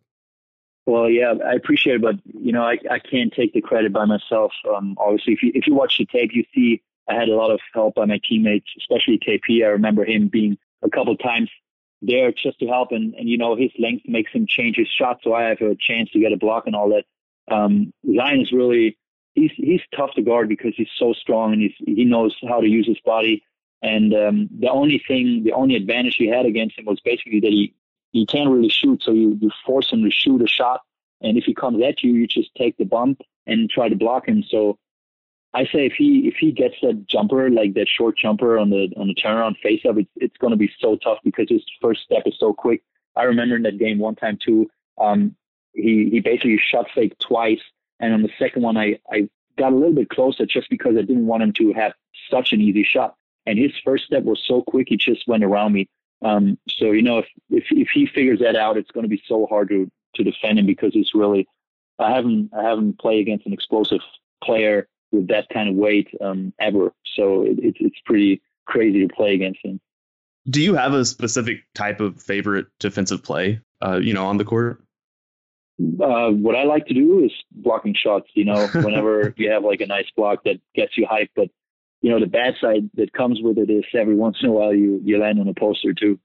[0.89, 4.07] Well, yeah, I appreciate it, but you know, I, I can't take the credit by
[4.07, 4.53] myself.
[4.75, 7.51] Um, obviously, if you if you watch the tape, you see I had a lot
[7.51, 9.63] of help by my teammates, especially KP.
[9.63, 11.51] I remember him being a couple times
[12.01, 15.21] there just to help, and and you know, his length makes him change his shot,
[15.23, 17.05] so I have a chance to get a block and all that.
[17.55, 18.97] Um, Zion is really
[19.35, 22.67] he's he's tough to guard because he's so strong and he's he knows how to
[22.67, 23.45] use his body.
[23.83, 27.51] And um, the only thing, the only advantage we had against him was basically that
[27.51, 27.75] he
[28.13, 30.81] he can't really shoot, so you you force him to shoot a shot,
[31.21, 34.29] and if he comes at you, you just take the bump and try to block
[34.29, 34.43] him.
[34.49, 34.79] So
[35.55, 38.93] I say if he if he gets that jumper like that short jumper on the
[38.97, 42.03] on the turnaround face up, it's it's going to be so tough because his first
[42.03, 42.83] step is so quick.
[43.17, 44.71] I remember in that game one time too.
[45.01, 45.35] Um,
[45.73, 47.61] he he basically shot fake twice,
[48.01, 51.03] and on the second one, I I got a little bit closer just because I
[51.03, 51.93] didn't want him to have
[52.31, 53.17] such an easy shot.
[53.47, 55.89] And his first step was so quick, he just went around me.
[56.23, 59.23] Um, so you know, if, if if he figures that out, it's going to be
[59.27, 61.47] so hard to to defend him because he's really.
[62.01, 64.01] I haven't I haven't played against an explosive
[64.43, 66.93] player with that kind of weight um, ever.
[67.17, 69.81] So it, it's it's pretty crazy to play against him.
[70.49, 73.61] Do you have a specific type of favorite defensive play?
[73.83, 74.83] Uh, you know, on the court.
[75.81, 78.29] Uh, what I like to do is blocking shots.
[78.35, 81.49] You know, whenever you have like a nice block that gets you hyped, but
[82.03, 84.75] you know the bad side that comes with it is every once in a while
[84.75, 86.19] you you land on a poster too.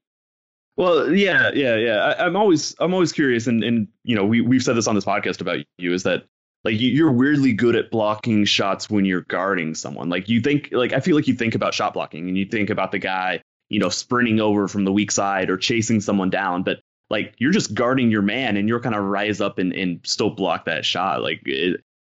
[0.75, 2.15] Well, yeah, yeah, yeah.
[2.17, 4.95] I, am always I'm always curious, and and you know we we've said this on
[4.95, 6.23] this podcast about you is that
[6.63, 10.09] like you're weirdly good at blocking shots when you're guarding someone.
[10.09, 12.69] Like you think like I feel like you think about shot blocking and you think
[12.69, 16.63] about the guy you know sprinting over from the weak side or chasing someone down,
[16.63, 19.99] but like you're just guarding your man and you're kind of rise up and, and
[20.03, 21.21] still block that shot.
[21.21, 21.41] Like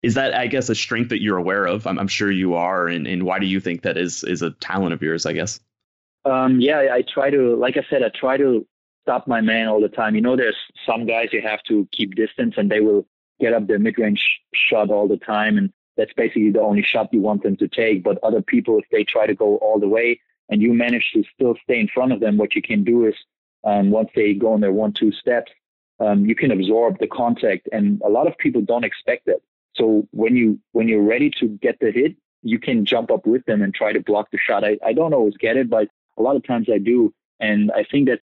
[0.03, 1.85] is that I guess a strength that you're aware of?
[1.85, 4.51] I'm, I'm sure you are, and, and why do you think that is is a
[4.51, 5.25] talent of yours?
[5.25, 5.59] I guess.
[6.25, 8.65] Um, yeah, I try to, like I said, I try to
[9.03, 10.13] stop my man all the time.
[10.13, 13.07] You know, there's some guys you have to keep distance, and they will
[13.39, 17.21] get up their mid-range shot all the time, and that's basically the only shot you
[17.21, 18.03] want them to take.
[18.03, 21.23] But other people, if they try to go all the way, and you manage to
[21.33, 23.15] still stay in front of them, what you can do is,
[23.63, 25.51] um, once they go on their one-two steps,
[25.99, 29.41] um, you can absorb the contact, and a lot of people don't expect that.
[29.75, 33.45] So when you when you're ready to get the hit, you can jump up with
[33.45, 34.63] them and try to block the shot.
[34.63, 37.13] I, I don't always get it, but a lot of times I do.
[37.39, 38.21] And I think that's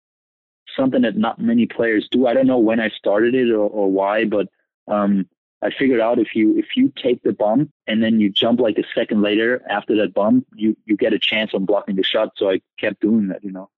[0.75, 2.27] something that not many players do.
[2.27, 4.47] I don't know when I started it or, or why, but
[4.87, 5.27] um,
[5.61, 8.77] I figured out if you if you take the bump and then you jump like
[8.77, 12.33] a second later after that bump, you you get a chance on blocking the shot.
[12.37, 13.69] So I kept doing that, you know.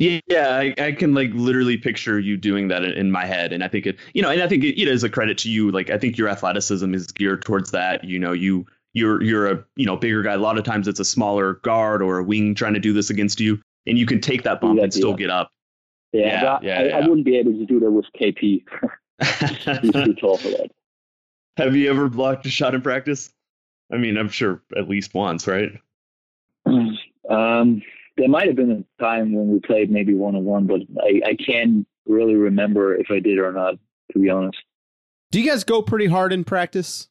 [0.00, 3.62] Yeah, I, I, can like literally picture you doing that in, in, my head, and
[3.62, 5.70] I think it, you know, and I think it, it is a credit to you.
[5.70, 8.02] Like I think your athleticism is geared towards that.
[8.02, 10.32] You know, you you're you're a you know bigger guy.
[10.32, 13.10] A lot of times it's a smaller guard or a wing trying to do this
[13.10, 15.52] against you, and you can take that bump yeah, and still get up.
[16.12, 18.64] Yeah, yeah, I, yeah, I, I, wouldn't be able to do that with KP.
[19.82, 20.70] He's too tall for that.
[21.58, 23.30] Have you ever blocked a shot in practice?
[23.92, 25.72] I mean, I'm sure at least once, right?
[27.28, 27.82] Um,
[28.20, 31.22] there might have been a time when we played maybe one on one, but I,
[31.30, 33.76] I can't really remember if I did or not,
[34.12, 34.58] to be honest.
[35.30, 37.08] Do you guys go pretty hard in practice?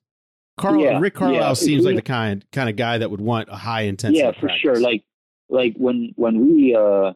[0.57, 1.53] Carl, yeah, Rick Carlisle yeah.
[1.53, 4.19] seems we, like the kind kind of guy that would want a high intensity.
[4.19, 4.61] Yeah, for practice.
[4.61, 4.79] sure.
[4.79, 5.03] Like
[5.49, 7.13] like when when we uh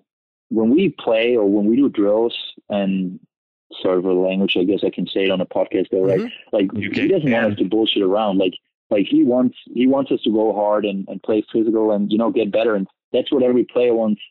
[0.50, 2.36] when we play or when we do drills
[2.70, 3.20] and
[3.82, 6.22] sort of a language, I guess I can say it on a podcast though, right?
[6.22, 6.56] Mm-hmm.
[6.56, 8.38] Like you he doesn't want us to bullshit around.
[8.38, 8.54] Like
[8.90, 12.18] like he wants he wants us to go hard and, and play physical and you
[12.18, 14.22] know get better and that's what every player wants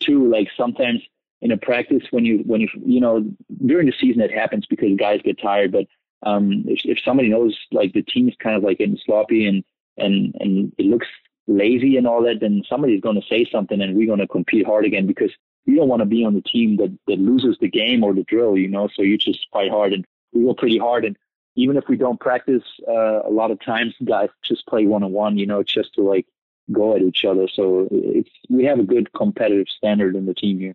[0.00, 0.30] too.
[0.30, 1.02] Like sometimes
[1.42, 3.24] in a practice when you when you you know
[3.64, 5.86] during the season it happens because guys get tired, but
[6.22, 9.64] um, if if somebody knows like the team is kind of like getting sloppy and
[9.96, 11.08] and and it looks
[11.46, 14.66] lazy and all that, then somebody's going to say something and we're going to compete
[14.66, 15.32] hard again because
[15.64, 18.24] you don't want to be on the team that that loses the game or the
[18.24, 18.88] drill, you know.
[18.94, 21.16] So you just fight hard and we go pretty hard and
[21.56, 25.12] even if we don't practice uh, a lot of times guys just play one on
[25.12, 26.26] one you know just to like
[26.72, 27.48] go at each other.
[27.48, 30.74] So it's we have a good competitive standard in the team here.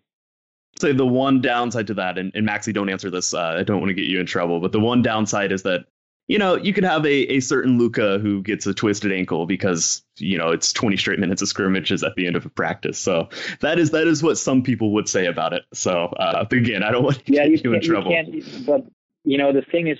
[0.78, 3.32] Say the one downside to that, and, and Maxi, don't answer this.
[3.32, 5.86] Uh, I don't want to get you in trouble, but the one downside is that
[6.28, 10.02] you know you could have a, a certain Luka who gets a twisted ankle because
[10.18, 12.98] you know it's 20 straight minutes of scrimmages at the end of a practice.
[12.98, 13.28] So
[13.60, 15.62] that is that is what some people would say about it.
[15.72, 18.12] So uh, again, I don't want to yeah, get you, you in trouble.
[18.12, 18.84] You but
[19.24, 19.98] you know the thing is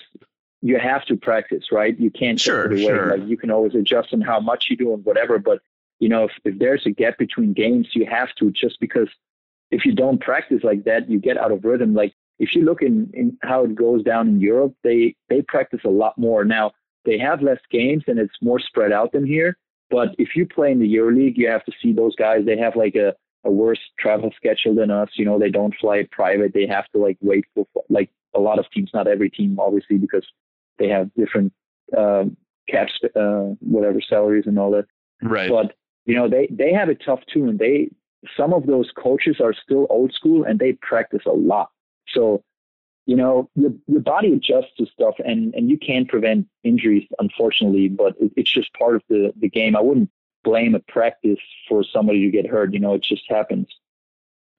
[0.61, 1.99] you have to practice, right?
[1.99, 2.93] You can't sure, take it away.
[2.93, 3.19] Sure.
[3.19, 5.61] Like you can always adjust on how much you do and whatever, but
[5.99, 9.09] you know, if, if there's a gap between games, you have to just because
[9.71, 11.95] if you don't practice like that, you get out of rhythm.
[11.95, 15.81] Like if you look in, in how it goes down in Europe, they they practice
[15.85, 16.45] a lot more.
[16.45, 16.73] Now
[17.05, 19.57] they have less games and it's more spread out than here.
[19.91, 22.45] But if you play in the EuroLeague, you have to see those guys.
[22.45, 25.11] They have like a, a worse travel schedule than us.
[25.15, 26.53] You know, they don't fly private.
[26.53, 29.97] They have to like wait for like a lot of teams, not every team, obviously,
[29.97, 30.27] because
[30.79, 31.53] they have different
[31.97, 32.25] uh,
[32.69, 34.87] caps, uh, whatever salaries and all that.
[35.23, 35.49] Right.
[35.49, 35.75] But
[36.07, 37.91] you know, they they have it tough too, and they
[38.37, 41.71] some of those coaches are still old school and they practice a lot.
[42.09, 42.43] So,
[43.07, 47.89] you know, your your body adjusts to stuff, and and you can prevent injuries, unfortunately,
[47.89, 49.77] but it, it's just part of the the game.
[49.77, 50.11] I wouldn't
[50.45, 52.73] blame a practice for somebody to get hurt.
[52.73, 53.69] You know, it just happens.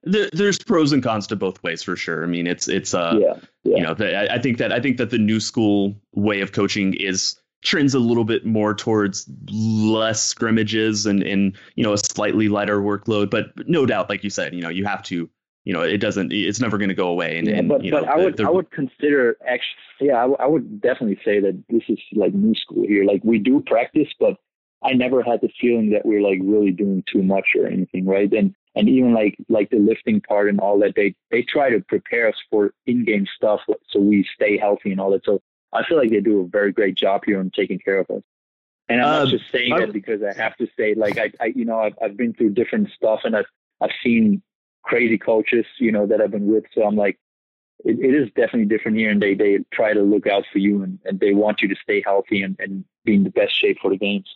[0.03, 2.23] There, there's pros and cons to both ways for sure.
[2.23, 3.33] I mean, it's it's uh, yeah,
[3.63, 3.77] yeah.
[3.77, 6.93] you know, the, I think that I think that the new school way of coaching
[6.93, 12.47] is trends a little bit more towards less scrimmages and and you know a slightly
[12.49, 13.29] lighter workload.
[13.29, 15.29] But no doubt, like you said, you know, you have to.
[15.65, 16.31] You know, it doesn't.
[16.31, 17.37] It's never going to go away.
[17.37, 20.15] And, yeah, and but, you know, but I would the- I would consider actually yeah
[20.15, 23.03] I, w- I would definitely say that this is like new school here.
[23.03, 24.37] Like we do practice, but
[24.81, 28.31] I never had the feeling that we're like really doing too much or anything, right?
[28.31, 31.81] And and even like like the lifting part and all that, they they try to
[31.81, 35.25] prepare us for in-game stuff so we stay healthy and all that.
[35.25, 35.41] So
[35.77, 38.23] I feel like they do a very great job here on taking care of us.
[38.89, 41.31] And I'm Uh, not just saying I- that because I have to say, like I,
[41.39, 43.45] I you know, I've I've been through different stuff and I've
[43.81, 44.41] I've seen
[44.83, 46.63] crazy coaches, you know, that I've been with.
[46.73, 47.19] So I'm like,
[47.83, 50.83] it, it is definitely different here, and they they try to look out for you
[50.83, 53.77] and, and they want you to stay healthy and, and be in the best shape
[53.81, 54.27] for the games.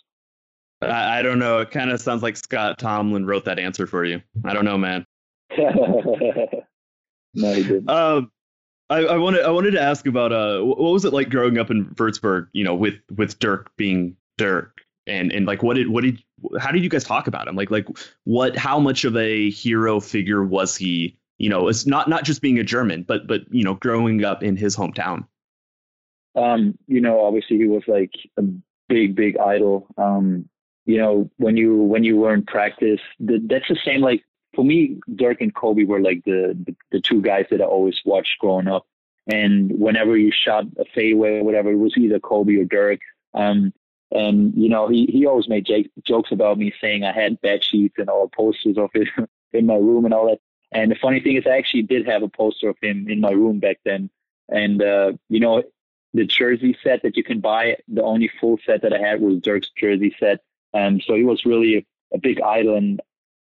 [0.81, 1.59] I, I don't know.
[1.59, 4.21] It kind of sounds like Scott Tomlin wrote that answer for you.
[4.43, 5.05] I don't know, man.
[5.57, 7.89] no, he didn't.
[7.89, 8.31] Um,
[8.91, 11.71] I, I wanted I wanted to ask about uh, what was it like growing up
[11.71, 12.49] in Würzburg?
[12.51, 16.21] You know, with with Dirk being Dirk, and and like what did what did
[16.59, 17.55] how did you guys talk about him?
[17.55, 17.87] Like like
[18.25, 21.17] what how much of a hero figure was he?
[21.37, 24.43] You know, it's not not just being a German, but but you know, growing up
[24.43, 25.25] in his hometown.
[26.35, 28.43] um, you know, obviously he was like a
[28.89, 29.87] big, big idol.
[29.97, 30.49] Um,
[30.85, 34.01] you know, when you when you were in practice, the, that's the same.
[34.01, 37.65] Like for me, Dirk and Kobe were like the, the the two guys that I
[37.65, 38.85] always watched growing up.
[39.27, 42.99] And whenever you shot a fadeaway or whatever, it was either Kobe or Dirk.
[43.33, 43.73] Um,
[44.11, 47.63] and you know, he he always made j- jokes about me saying I had bed
[47.63, 49.07] sheets and all posters of it
[49.53, 50.39] in my room and all that.
[50.73, 53.31] And the funny thing is, I actually did have a poster of him in my
[53.31, 54.09] room back then.
[54.49, 55.63] And uh, you know,
[56.13, 57.77] the jersey set that you can buy.
[57.87, 60.41] The only full set that I had was Dirk's jersey set.
[60.73, 61.85] Um, so he was really a,
[62.15, 62.75] a big idol.
[62.75, 63.01] And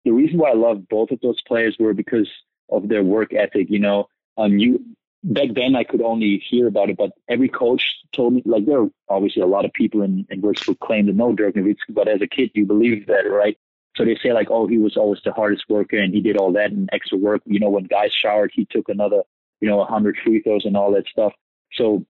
[0.07, 2.29] the reason why I love both of those players were because
[2.69, 3.67] of their work ethic.
[3.69, 4.79] You know, um, you
[5.23, 8.83] back then I could only hear about it, but every coach told me like there
[8.83, 12.07] are obviously a lot of people in, in Würzburg claim to know Dirk Nowitzki, but
[12.07, 13.57] as a kid you believe that, right?
[13.97, 16.53] So they say like, oh, he was always the hardest worker and he did all
[16.53, 17.41] that and extra work.
[17.45, 19.23] You know, when guys showered, he took another,
[19.59, 21.33] you know, a 100 free throws and all that stuff.
[21.73, 22.05] So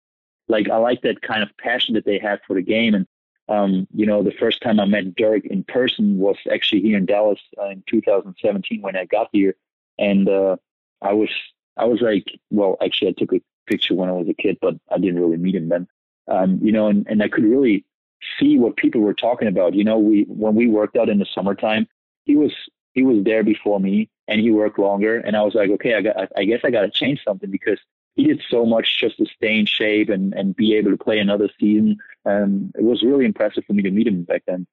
[0.48, 2.94] like I like that kind of passion that they had for the game.
[2.94, 3.06] And
[3.48, 7.06] um, you know, the first time I met Dirk in person was actually here in
[7.06, 9.54] Dallas uh, in 2017 when I got here,
[9.98, 10.56] and uh,
[11.02, 11.30] I was
[11.76, 14.74] I was like, well, actually, I took a picture when I was a kid, but
[14.90, 15.86] I didn't really meet him then.
[16.26, 17.84] Um, you know, and, and I could really
[18.38, 19.74] see what people were talking about.
[19.74, 21.86] You know, we when we worked out in the summertime,
[22.24, 22.52] he was
[22.92, 26.00] he was there before me, and he worked longer, and I was like, okay, I
[26.00, 27.78] got I guess I got to change something because
[28.16, 31.18] he did so much just to stay in shape and, and be able to play
[31.18, 31.98] another season.
[32.26, 34.66] Um, it was really impressive for me to meet him back then.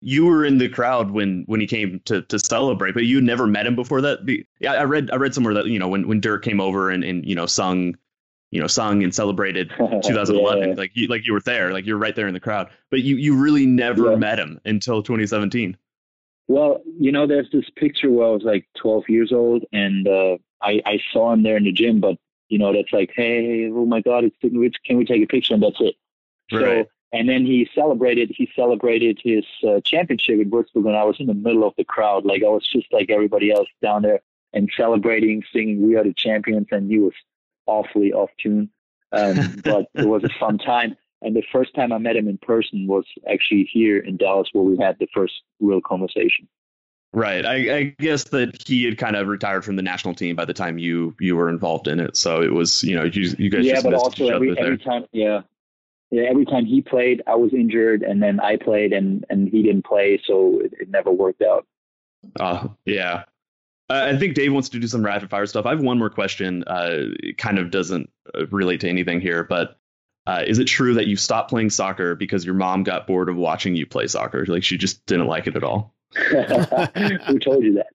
[0.00, 3.46] You were in the crowd when when he came to to celebrate, but you never
[3.46, 4.18] met him before that.
[4.58, 7.04] Yeah, I read I read somewhere that you know when when Dirk came over and
[7.04, 7.96] and you know sung,
[8.50, 10.74] you know sung and celebrated 2011, Yeah.
[10.74, 13.14] like you like you were there, like you're right there in the crowd, but you
[13.16, 14.16] you really never Yeah.
[14.16, 15.76] met him until 2017.
[16.48, 20.36] Well, you know, there's this picture where I was like 12 years old and uh,
[20.60, 22.16] I, I saw him there in the gym, but,
[22.48, 24.82] you know, that's like, hey, oh my God, it's Dirk Nowitzki.
[24.84, 25.54] Can we take a picture?
[25.54, 25.94] And that's it.
[26.52, 26.86] So, Right.
[27.12, 31.26] and then he celebrated, he celebrated his uh, championship in Würzburg and I was in
[31.26, 32.24] the middle of the crowd.
[32.24, 34.20] Like I was just like everybody else down there
[34.52, 36.68] and celebrating, singing We Are the Champions.
[36.70, 37.14] And he was
[37.66, 38.70] awfully off tune.
[39.12, 40.96] Um, but it was a fun time.
[41.22, 44.64] And the first time I met him in person was actually here in Dallas where
[44.64, 46.48] we had the first real conversation.
[47.14, 47.44] Right.
[47.44, 50.54] I, I guess that he had kind of retired from the national team by the
[50.54, 53.66] time you you were involved in it, so it was you know you you guys
[53.66, 54.64] yeah, just but missed also each every other there.
[54.72, 55.40] every time, yeah, yeah,
[56.12, 59.86] every time he played, I was injured, and then I played, and and he didn't
[59.86, 61.66] play, so it, it never worked out.
[62.38, 63.24] Uh, yeah.
[63.90, 65.66] Uh, I think Dave wants to do some rapid fire stuff.
[65.66, 66.64] I have one more question.
[66.66, 69.76] Uh, it kind of doesn't uh, relate to anything here, but
[70.26, 73.36] uh, is it true that you stopped playing soccer because your mom got bored of
[73.36, 74.46] watching you play soccer?
[74.46, 75.94] Like she just didn't like it at all.
[76.14, 77.88] Who told you that?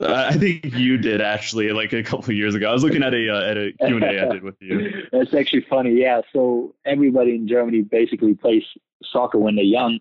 [0.00, 2.68] I think you did actually, like a couple of years ago.
[2.68, 5.04] I was looking at a uh, at a Q and A I did with you.
[5.12, 5.92] That's actually funny.
[5.92, 6.22] Yeah.
[6.32, 8.64] So everybody in Germany basically plays
[9.02, 10.00] soccer when they're young.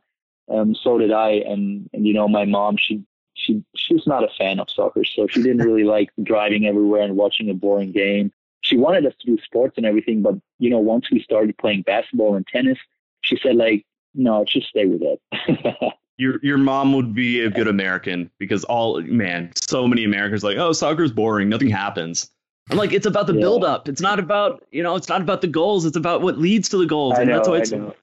[0.50, 3.04] Um, so did I, and and you know my mom she
[3.36, 7.16] she she's not a fan of soccer, so she didn't really like driving everywhere and
[7.16, 8.32] watching a boring game.
[8.62, 11.84] She wanted us to do sports and everything, but you know once we started playing
[11.84, 12.80] basketball and tennis,
[13.22, 15.94] she said like, no, just stay with it.
[16.18, 20.58] your your mom would be a good American because all man, so many Americans like,
[20.58, 22.30] oh, soccer's boring, nothing happens.
[22.70, 23.42] I'm like, it's about the Yeah.
[23.42, 23.90] build up.
[23.90, 25.86] It's not about you know, it's not about the goals.
[25.86, 27.98] It's about what leads to the goals, I and know, that's why it's.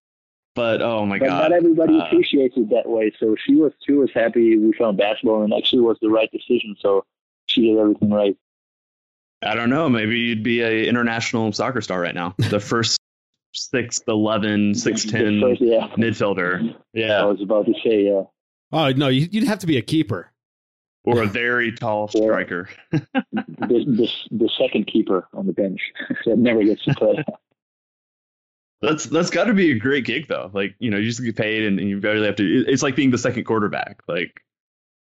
[0.56, 3.12] But oh my but god, not everybody Uh, appreciates it that way.
[3.20, 6.76] So she was she was happy we found basketball, and actually was the right decision.
[6.80, 7.04] So
[7.46, 8.36] she did everything right.
[9.42, 9.88] I don't know.
[9.88, 12.34] Maybe you'd be a international soccer star right now.
[12.36, 12.99] The first
[13.52, 15.88] six eleven, six The ten first- yeah.
[15.96, 16.74] midfielder.
[16.96, 18.22] I was about to say, yeah.
[18.72, 20.32] Oh no, you- you'd have to be a keeper.
[21.04, 22.68] or a very tall striker.
[22.92, 23.00] the,
[23.32, 25.80] the, the second keeper on the bench
[26.26, 27.24] that never gets to play.
[28.82, 30.50] That's that's got to be a great gig though.
[30.54, 32.64] Like you know, you just get paid and, and you barely have to.
[32.66, 34.00] It's like being the second quarterback.
[34.08, 34.40] Like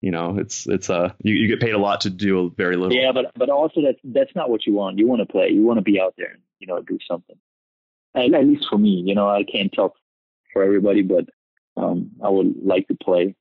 [0.00, 2.76] you know, it's it's uh you, you get paid a lot to do a very
[2.76, 2.96] little.
[2.96, 4.98] yeah, but but also that's that's not what you want.
[4.98, 5.48] You want to play.
[5.48, 7.36] You want to be out there and you know do something.
[8.14, 9.94] At, at least for me, you know, I can't talk
[10.52, 11.28] for everybody, but
[11.76, 13.34] um, I would like to play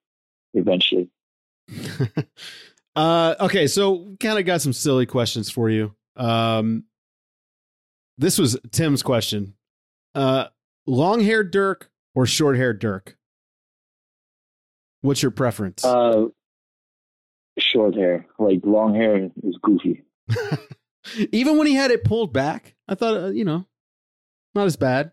[0.53, 1.09] eventually.
[2.95, 5.93] uh, okay, so kind of got some silly questions for you.
[6.15, 6.83] Um,
[8.17, 9.55] this was Tim's question:
[10.15, 10.45] uh,
[10.86, 13.17] long haired Dirk or short haired Dirk?
[15.01, 15.83] What's your preference?
[15.83, 16.27] Uh,
[17.57, 20.03] short hair, like long hair, is goofy.
[21.31, 23.65] Even when he had it pulled back, I thought uh, you know,
[24.56, 25.12] not as bad.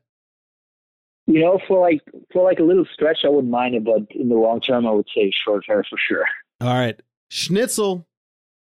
[1.27, 2.01] You know, for like
[2.33, 4.91] for like a little stretch, I wouldn't mind it, but in the long term, I
[4.91, 6.25] would say short hair for sure.
[6.61, 8.07] All right, Schnitzel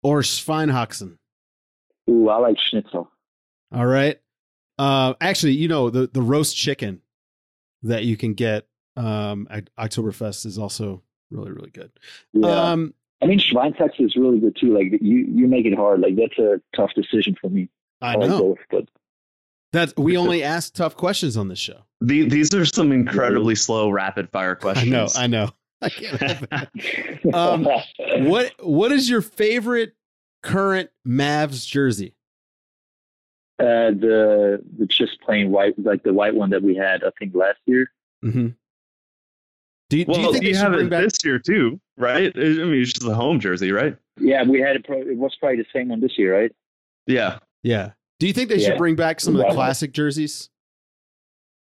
[0.03, 1.19] or Schweinhaxen?
[2.09, 3.11] Ooh, I like schnitzel.
[3.73, 4.21] All right.
[4.79, 7.01] Uh, actually, you know the the roast chicken
[7.83, 11.91] that you can get um, at Oktoberfest is also really really good.
[12.33, 12.71] Yeah.
[12.71, 14.75] Um, I mean, Schweinsteiger is really good too.
[14.75, 16.01] Like you, you make it hard.
[16.01, 17.69] Like that's a tough decision for me.
[18.03, 18.85] I like know both, but
[19.73, 21.81] that we only ask tough questions on this show.
[22.01, 24.91] The, these are some incredibly slow rapid fire I questions.
[24.91, 25.51] know, I know.
[25.83, 27.21] I can't help it.
[27.35, 27.67] Um,
[28.29, 29.95] What what is your favorite
[30.43, 32.15] current Mavs jersey?
[33.59, 37.35] uh, the the just plain white, like the white one that we had, I think
[37.35, 37.91] last year.
[38.25, 38.49] Mm-hmm.
[39.89, 41.05] Do you, do Well, you think you have it back?
[41.05, 42.33] this year too, right?
[42.35, 43.97] I mean, it's just a home jersey, right?
[44.21, 44.85] Yeah, we had it.
[44.85, 46.53] Pro- it was probably the same one this year, right?
[47.07, 47.39] Yeah.
[47.63, 47.93] Yeah.
[48.19, 49.55] Do you think they should bring back some of the Wow.
[49.55, 50.49] classic jerseys?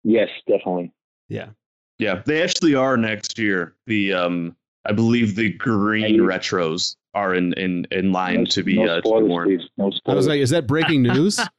[0.04, 0.92] Yes, definitely.
[1.28, 1.50] Yeah.
[1.98, 3.74] Yeah, they actually are next year.
[3.86, 8.62] The um, I believe the green you- retros are in in in line no, to
[8.62, 9.60] be no uh, to be worn.
[9.76, 11.40] No I was like, is that breaking news?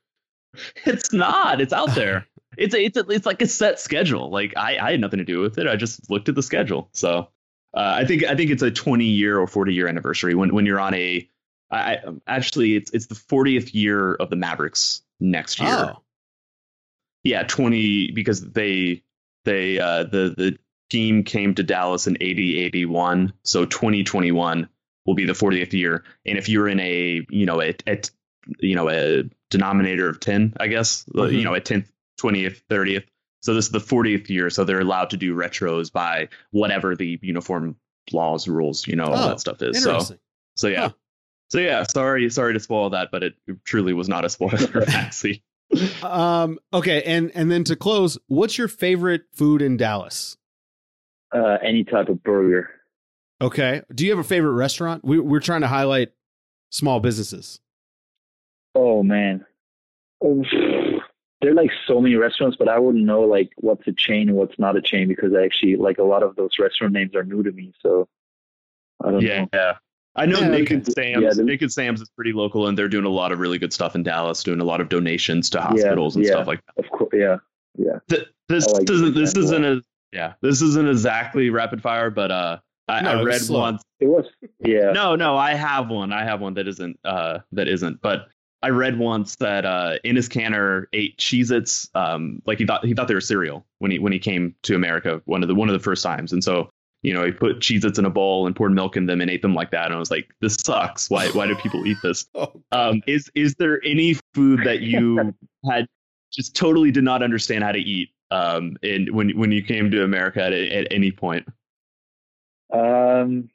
[0.86, 1.62] It's not.
[1.62, 2.26] It's out there.
[2.58, 4.32] It's a, it's a, it's like a set schedule.
[4.32, 5.68] Like I I had nothing to do with it.
[5.68, 6.90] I just looked at the schedule.
[6.94, 7.30] So
[7.76, 10.66] uh, I think I think it's a 20 year or 40 year anniversary when when
[10.66, 11.30] you're on a.
[11.72, 15.70] I I- actually it's it's the 40th year of the Mavericks next year.
[15.96, 16.02] oh,
[17.24, 19.04] Yeah, 20 because they
[19.46, 20.58] they uh the the
[20.90, 23.34] team came to Dallas in 80 81.
[23.44, 24.68] So 2021
[25.06, 26.04] will be the 40th year.
[26.26, 28.02] And if you're in a, you know, a, a
[28.60, 31.34] you know, a denominator of 10, I guess, Mhm.
[31.34, 33.06] you know, a 10th, 20th, 30th.
[33.42, 37.20] So this is the 40th year, so they're allowed to do retros by whatever the
[37.22, 37.76] uniform
[38.12, 39.82] laws, rules, you know, all Oh, that stuff is.
[39.84, 39.92] So
[40.56, 40.88] so yeah.
[40.88, 40.94] Huh.
[41.50, 43.34] So yeah, sorry sorry to spoil that, but it
[43.64, 45.42] truly was not a spoiler for Maxi.
[46.04, 50.38] Um, okay, and and then to close, what's your favorite food in Dallas?
[51.32, 52.70] uh, any type of burger.
[53.42, 55.06] Okay, do you have a favorite restaurant?
[55.06, 56.10] We, we're trying to highlight
[56.72, 57.60] small businesses.
[58.76, 59.46] Oh man,
[60.24, 60.44] oh,
[61.42, 64.38] there are like so many restaurants, but I wouldn't know like what's a chain and
[64.38, 67.24] what's not a chain because I actually like a lot of those restaurant names are
[67.24, 67.74] new to me.
[67.82, 68.08] So
[69.04, 69.50] I don't Yeah, know.
[69.54, 69.74] yeah.
[70.16, 70.76] I know Yeah, Nick okay.
[70.76, 71.24] and Sam's.
[71.24, 73.58] Yeah, the- Nick and Sam's is pretty local, and they're doing a lot of really
[73.60, 76.32] good stuff in Dallas, doing a lot of donations to hospitals and yeah.
[76.32, 76.84] stuff like that.
[76.86, 77.38] Of course, yeah,
[77.78, 78.00] yeah.
[78.10, 79.14] Th- This I like isn't.
[79.16, 79.82] This isn't a.
[80.12, 82.58] Yeah, this isn't exactly rapid fire, but uh,
[82.88, 83.60] I, No, I read slow.
[83.60, 83.84] once.
[84.00, 84.26] It was,
[84.66, 84.92] yeah.
[84.92, 86.12] No, no, I have one.
[86.12, 87.00] I have one that isn't.
[87.06, 88.02] Uh, that isn't.
[88.02, 88.28] But
[88.64, 93.08] I read once that uh, Enes Kanter ate Cheez-Its, um, like he thought he thought
[93.08, 95.74] they were cereal when he when he came to America one of the one of
[95.74, 96.72] the first times, and so
[97.02, 99.42] you know he put Cheez-Its in a bowl and poured milk in them and ate
[99.42, 101.10] them like that, and I was like, this sucks.
[101.10, 102.26] Why why do people eat this?
[102.36, 105.34] Oh, Um, is is there any food that you
[105.70, 105.88] had
[106.32, 110.04] just totally did not understand how to eat Um, and when when you came to
[110.04, 111.48] America at, at any point?
[112.74, 113.50] Um,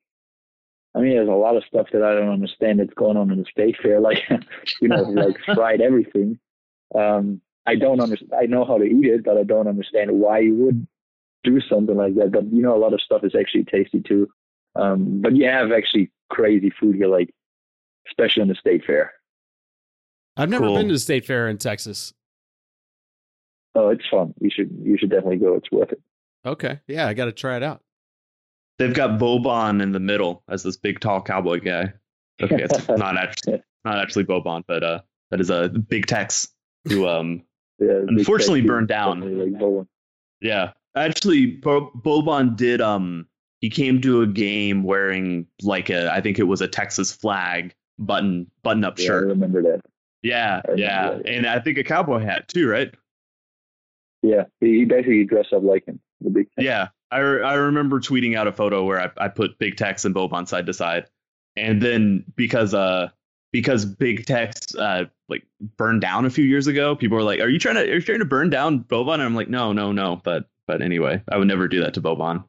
[0.94, 3.38] I mean, there's a lot of stuff that I don't understand that's going on in
[3.38, 4.18] the state fair, like
[4.80, 6.38] you know, like fried everything.
[6.94, 8.32] Um, I don't understand.
[8.34, 10.86] I know how to eat it, but I don't understand why you would
[11.44, 12.32] do something like that.
[12.32, 14.28] But you know, a lot of stuff is actually tasty too.
[14.76, 17.30] Um, but you have actually crazy food here, like
[18.08, 19.12] especially in the state fair.
[20.36, 20.74] I've never Cool.
[20.76, 22.12] been to the state fair in Texas.
[23.76, 24.34] Oh, it's fun.
[24.40, 25.54] You should you should definitely go.
[25.54, 26.00] It's worth it.
[26.46, 27.80] Okay, yeah, I got to try it out.
[28.78, 31.92] They've got Boban in the middle as this big tall cowboy guy.
[32.42, 36.48] Okay, it's not actually not actually Boban, but uh, that is a big Tex
[36.88, 37.42] who um
[37.78, 39.52] Yeah, Unfortunately tattoo, burned down.
[39.60, 39.86] Like
[40.40, 42.80] Yeah, actually, Bo- Boban did.
[42.80, 43.26] Um,
[43.60, 47.74] he came to a game wearing like a, I think it was a Texas flag
[47.98, 49.28] button button up Yeah, I shirt.
[49.28, 49.80] remember that.
[50.22, 51.26] Yeah, I remember yeah, that.
[51.26, 52.92] and I think a cowboy hat too, right?
[54.22, 56.00] Yeah, he, basically dressed up like him.
[56.20, 59.58] The big Yeah, I re- I remember tweeting out a photo where I, I put
[59.58, 61.06] Big Tex and Boban side to side,
[61.56, 63.08] and then because uh
[63.52, 67.48] because Big Tex uh like burned down a few years ago, people were like, "Are
[67.48, 69.92] you trying to are you trying to burn down Boban?" And I'm like, "No, no,
[69.92, 72.44] no." But but anyway, I would never do that to Boban.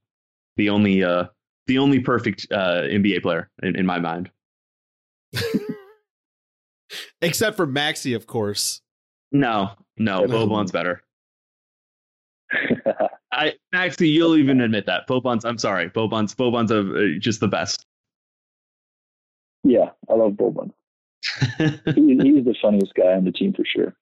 [0.58, 1.26] The only uh
[1.68, 4.30] the only perfect uh NBA player in, in my mind.
[7.22, 8.82] Except for Maxi, of course.
[9.32, 10.28] No, no, Yeah.
[10.28, 11.02] Boban's better.
[13.32, 15.44] I actually, you'll even admit that Boban's.
[15.44, 16.80] I'm sorry, Boban's Boban's a,
[17.16, 17.86] uh, just the best.
[19.64, 20.72] yeah, I love Boban.
[21.58, 23.94] He, he's the funniest guy on the team for sure.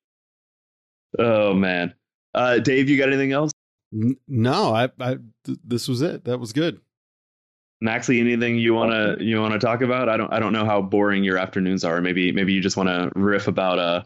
[1.18, 1.94] oh man,
[2.36, 3.52] uh, Dave, you got anything else?
[3.94, 6.26] N- No, I, I th- this was it.
[6.26, 6.80] That was good.
[7.84, 10.10] Maxi, anything you wanna you wanna talk about?
[10.10, 12.02] I don't I don't know how boring your afternoons are.
[12.02, 14.04] Maybe maybe you just want to riff about uh,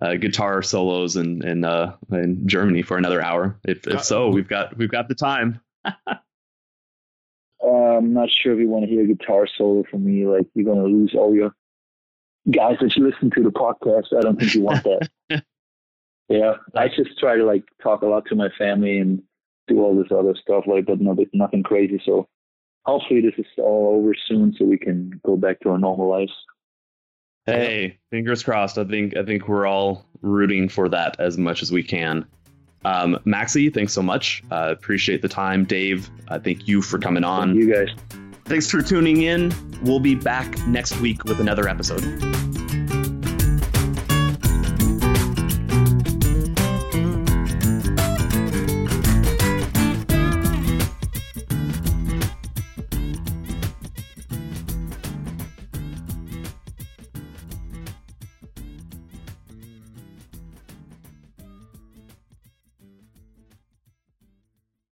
[0.00, 3.58] uh guitar solos in in uh in Germany for another hour.
[3.64, 5.60] If Uh, if so, we've got we've got the time.
[5.84, 5.92] Uh,
[7.64, 10.26] I'm not sure if you want to hear a guitar solo from me.
[10.26, 11.54] Like you're gonna lose all your
[12.48, 14.16] guys that you listen to the podcast.
[14.16, 15.08] I don't think you want that.
[16.28, 19.22] yeah, I just try to like talk a lot to my family and
[19.68, 22.00] do all this other stuff like, but no, nothing crazy.
[22.04, 22.28] So
[22.84, 26.32] hopefully this is all over soon, so we can go back to our normal lives.
[27.46, 28.76] Hey, fingers crossed.
[28.76, 32.26] I think I think we're all rooting for that as much as we can.
[32.84, 34.42] Um, Maxi, thanks so much.
[34.50, 36.10] Uh, appreciate the time, Dave.
[36.28, 37.54] Uh, thank you for coming on.
[37.56, 37.88] you guys.
[38.44, 39.52] Thanks for tuning in.
[39.82, 42.45] We'll be back next week with another episode.